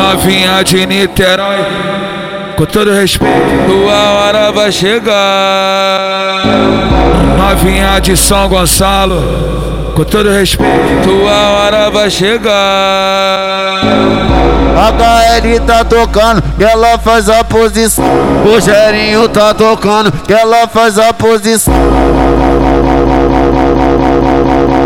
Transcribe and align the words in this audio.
novinha 0.00 0.62
de 0.64 0.86
Niterói. 0.86 1.58
Com 2.56 2.64
todo 2.64 2.90
respeito, 2.92 3.66
tua 3.66 4.10
hora 4.12 4.50
vai 4.52 4.72
chegar. 4.72 6.42
Novinha 7.36 8.00
de 8.00 8.16
São 8.16 8.48
Gonçalo. 8.48 9.92
Com 9.94 10.04
todo 10.04 10.30
respeito, 10.30 11.02
tua 11.04 11.32
hora 11.32 11.90
vai 11.90 12.10
chegar. 12.10 13.80
HL 14.80 15.60
tá 15.66 15.84
tocando, 15.84 16.42
ela 16.58 16.98
faz 16.98 17.28
a 17.28 17.44
posição. 17.44 18.04
O 18.44 18.58
Gerinho 18.60 19.28
tá 19.28 19.52
tocando, 19.52 20.12
ela 20.28 20.66
faz 20.66 20.98
a 20.98 21.12
posição. 21.12 21.74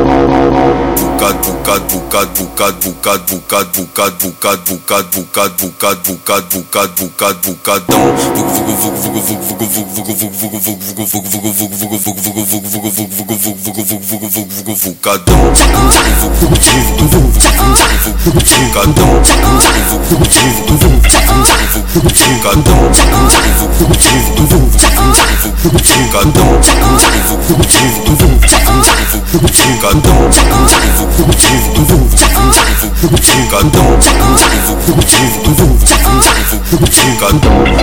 Bucat, 0.04 1.34
bucat, 1.40 1.80
bucat, 1.88 2.28
bucat, 2.36 2.76
bucat, 2.84 3.20
bucat, 3.24 3.64
bucat, 3.72 4.12
bucat, 4.20 4.60
bucat, 4.60 4.60
bucat, 4.60 5.08
bucat, 5.16 5.96
bucat, 6.04 6.44
bucat, 6.52 6.92
bucat, 7.00 7.34
bucat, 7.40 8.04
dans 15.94 16.24
Vucadão 16.24 16.74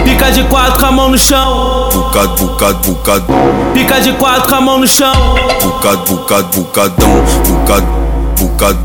Pica 0.03 0.31
de 0.31 0.43
quatro 0.43 0.79
com 0.79 0.85
a 0.85 0.91
mão 0.91 1.09
no 1.09 1.17
chão. 1.17 1.89
Bucad, 1.93 2.29
bucad, 2.37 2.75
bucad. 2.85 3.23
Pica 3.73 4.01
de 4.01 4.13
quatro 4.13 4.49
com 4.49 4.55
a 4.55 4.61
mão 4.61 4.79
no 4.79 4.87
chão. 4.87 5.35
Bucad, 5.61 6.09
bucad, 6.09 6.45
bucadão, 6.55 7.23
bucad. 8.37 8.77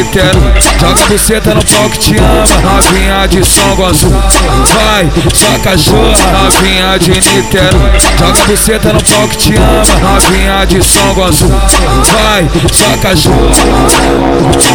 Niterói, 0.01 0.53
joga 0.79 1.05
buceta 1.05 1.53
no 1.53 1.63
pau 1.63 1.87
que 1.91 1.99
te 1.99 2.17
ama. 2.17 2.73
Novinha 2.73 3.27
de 3.27 3.45
São 3.45 3.75
Gonçalo, 3.75 4.23
vai, 4.73 5.11
só 5.31 5.59
cachorra. 5.59 6.43
Novinha 6.43 6.97
de 6.97 7.11
Niterói, 7.11 7.99
joga 8.17 8.45
buceta 8.45 8.93
no 8.93 9.03
pau 9.03 9.27
que 9.27 9.37
te 9.37 9.53
ama. 9.55 10.13
Novinha 10.13 10.65
de 10.65 10.83
São 10.83 11.13
Gonçalo, 11.13 11.61
vai, 12.11 12.49
só 12.73 12.97
cachorra. 12.97 14.70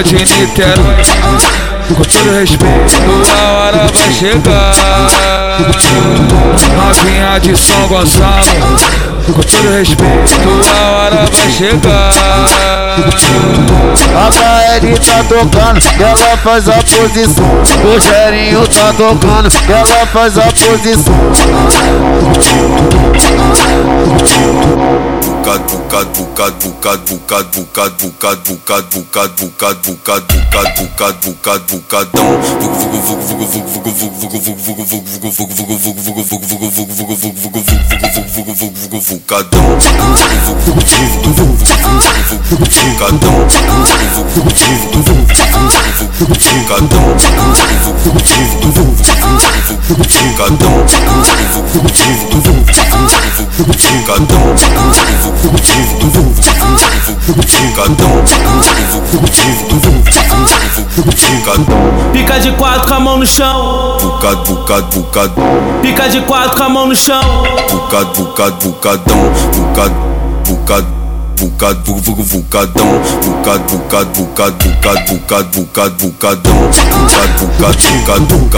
Novinha 0.00 0.24
de 0.24 0.34
Niterói, 0.40 1.04
com 1.88 2.02
todo 2.02 2.32
respeito, 2.34 2.96
a 3.38 3.52
hora 3.52 3.86
vai 3.92 4.10
chegar. 4.10 4.72
Novinha 6.74 7.38
de 7.38 7.54
São 7.54 7.86
Gonçalo, 7.86 8.46
com 9.26 9.32
todo 9.42 9.70
respeito, 9.76 10.40
a 10.74 10.90
hora 10.90 11.16
vai 11.30 11.50
chegar. 11.50 12.12
A 14.16 14.30
KL 14.30 14.98
tá 15.00 15.22
tocando, 15.28 15.80
ela 16.00 16.36
faz 16.38 16.66
a 16.70 16.76
posição. 16.76 17.50
O 17.84 18.00
Gerinho 18.00 18.66
tá 18.68 18.94
tocando, 18.96 19.50
ela 19.68 20.06
faz 20.06 20.38
a 20.38 20.44
posição. 20.44 21.14
Bucado, 25.40 25.78
bucado, 25.78 26.26
bucado, 26.28 26.66
bucado, 26.68 27.00
bucado, 27.06 27.48
bucado, 27.56 27.96
bucado, 28.02 28.44
bucado, 28.50 29.00
bucado, 29.00 29.80
bucado, 29.86 29.86
bucado, 29.88 30.76
bucado, 30.76 31.18
bucado, 31.24 31.64
bucadão. 31.66 32.40
Bucadão. 32.50 33.00
Bucadão. 42.90 43.16
Bucadão. 43.16 43.40
Pica 62.12 62.40
de 62.40 62.52
quatro 62.52 62.88
com 62.88 62.94
a 62.94 63.00
mão 63.00 63.18
no 63.18 63.26
chão. 63.26 63.98
Bucado, 64.00 64.44
bucado, 64.44 64.96
bucado, 64.96 65.34
Pica 65.82 66.08
de 66.08 66.20
quatro 66.22 66.56
com 66.56 66.62
a 66.62 66.68
mão 66.68 66.86
no 66.86 66.96
chão. 66.96 67.20
bucado, 67.70 68.12
bucado, 68.14 68.68
bucadão, 68.68 69.32
bucado, 69.52 69.94
bucado 70.46 70.99
vulcado, 71.40 71.94
vulcado, 71.94 72.22
vulcadão, 72.22 73.00
vulcado, 73.22 73.64
vulcado, 73.68 74.10
vulcado, 74.14 74.64
vulcado, 74.66 75.06
vulcado, 75.06 75.56
vulcado, 75.56 75.96
vulcadão, 75.98 76.70
vulcado, 77.00 77.40
vulcado, 77.40 77.96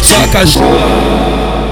Só 0.00 0.26
cachorro. 0.28 1.71